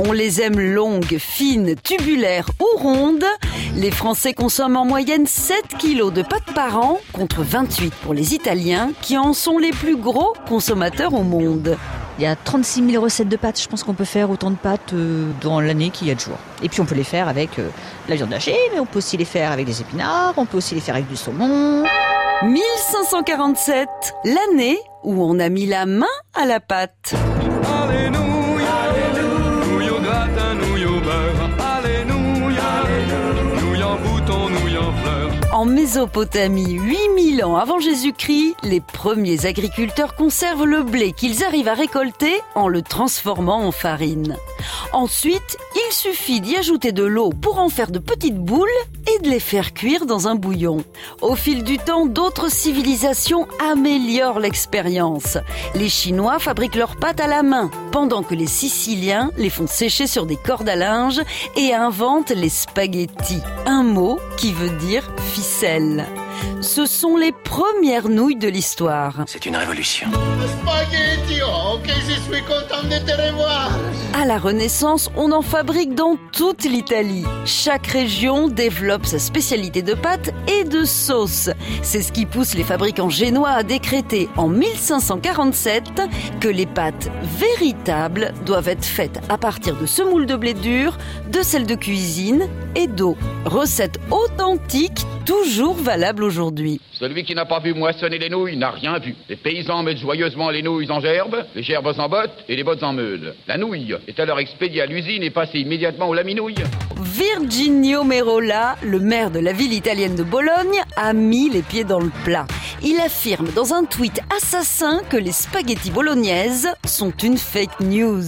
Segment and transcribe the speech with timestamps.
[0.00, 3.24] On les aime longues, fines, tubulaires ou rondes.
[3.74, 8.32] Les Français consomment en moyenne 7 kilos de pâtes par an contre 28 pour les
[8.32, 11.76] Italiens qui en sont les plus gros consommateurs au monde.
[12.18, 13.60] Il y a 36 000 recettes de pâtes.
[13.60, 16.20] Je pense qu'on peut faire autant de pâtes euh, dans l'année qu'il y a de
[16.20, 16.38] jours.
[16.62, 17.68] Et puis on peut les faire avec euh,
[18.08, 20.76] la viande hachée, mais on peut aussi les faire avec des épinards, on peut aussi
[20.76, 21.84] les faire avec du saumon.
[22.44, 23.88] 1547,
[24.24, 27.14] l'année où on a mis la main à la pâte.
[35.58, 41.74] En Mésopotamie, 8000 ans avant Jésus-Christ, les premiers agriculteurs conservent le blé qu'ils arrivent à
[41.74, 44.36] récolter en le transformant en farine.
[44.92, 48.68] Ensuite, il suffit d'y ajouter de l'eau pour en faire de petites boules
[49.12, 50.84] et de les faire cuire dans un bouillon.
[51.22, 55.38] Au fil du temps, d'autres civilisations améliorent l'expérience.
[55.74, 60.06] Les Chinois fabriquent leurs pâtes à la main, pendant que les Siciliens les font sécher
[60.06, 61.20] sur des cordes à linge
[61.56, 66.06] et inventent les spaghettis, un mot qui veut dire ficelle.
[66.62, 69.24] Ce sont les premières nouilles de l'histoire.
[69.26, 70.08] C'est une révolution.
[70.10, 73.70] Spaghetti, oh, que je suis content de te revoir.
[74.20, 77.24] À la Renaissance, on en fabrique dans toute l'Italie.
[77.44, 81.50] Chaque région développe sa spécialité de pâtes et de sauces.
[81.82, 85.84] C'est ce qui pousse les fabricants génois à décréter en 1547
[86.40, 90.98] que les pâtes véritables doivent être faites à partir de semoule de blé dur,
[91.30, 93.16] de sel de cuisine et d'eau.
[93.44, 96.80] Recette authentique, toujours valable aujourd'hui.
[96.94, 99.14] Celui qui n'a pas vu moissonner les nouilles n'a rien vu.
[99.28, 102.82] Les paysans mettent joyeusement les nouilles en gerbes, les gerbes en bottes et les bottes
[102.82, 103.34] en meules.
[103.46, 106.64] La nouille est alors expédiée à l'usine et passée immédiatement au laminouille.
[106.98, 112.00] Virginio Merola, le maire de la ville italienne de Bologne, a mis les pieds dans
[112.00, 112.46] le plat.
[112.82, 118.24] Il affirme dans un tweet assassin que les spaghettis bolognaises sont une fake news.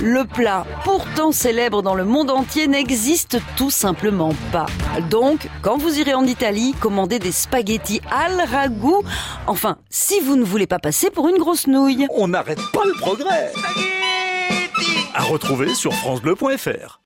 [0.00, 4.66] Le plat, pourtant célèbre dans le monde entier, n'existe tout simplement pas.
[5.10, 6.35] Donc, quand vous irez en Italie,
[6.80, 9.02] commandez des spaghettis al ragout.
[9.46, 12.06] Enfin, si vous ne voulez pas passer pour une grosse nouille.
[12.10, 13.52] On n'arrête pas le progrès.
[15.14, 16.94] À retrouver sur francebleu.fr.